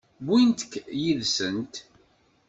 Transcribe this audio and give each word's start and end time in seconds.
Wwint-k 0.25 0.73
yid-sent? 1.01 1.73